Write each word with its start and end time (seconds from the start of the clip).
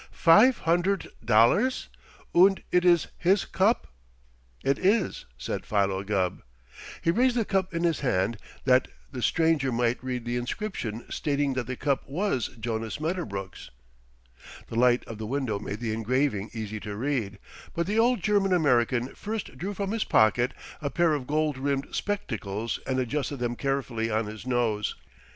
"Fife 0.09 0.61
hunderdt 0.61 1.05
dollars? 1.23 1.87
Und 2.33 2.63
it 2.71 2.83
is 2.83 3.09
his 3.19 3.45
cup?" 3.45 3.85
"It 4.63 4.79
is," 4.79 5.27
said 5.37 5.63
Philo 5.63 6.03
Gubb. 6.03 6.41
He 7.03 7.11
raised 7.11 7.35
the 7.35 7.45
cup 7.45 7.71
in 7.71 7.83
his 7.83 7.99
hand 7.99 8.37
that 8.65 8.87
the 9.11 9.21
stranger 9.21 9.71
might 9.71 10.03
read 10.03 10.25
the 10.25 10.37
inscription 10.37 11.05
stating 11.11 11.53
that 11.53 11.67
the 11.67 11.75
cup 11.75 12.09
was 12.09 12.47
Jonas 12.59 12.97
Medderbrook's. 12.99 13.69
The 14.69 14.75
light 14.79 15.05
of 15.05 15.19
the 15.19 15.27
window 15.27 15.59
made 15.59 15.79
the 15.81 15.93
engraving 15.93 16.49
easy 16.51 16.79
to 16.79 16.95
read, 16.95 17.37
but 17.75 17.85
the 17.85 17.99
old 17.99 18.21
German 18.23 18.53
American 18.53 19.09
first 19.13 19.55
drew 19.55 19.75
from 19.75 19.91
his 19.91 20.03
pocket 20.03 20.55
a 20.81 20.89
pair 20.89 21.13
of 21.13 21.27
gold 21.27 21.59
rimmed 21.59 21.89
spectacles 21.91 22.79
and 22.87 22.99
adjusted 22.99 23.37
them 23.37 23.55
carefully 23.55 24.09
on 24.09 24.25
his 24.25 24.47
nose. 24.47 24.95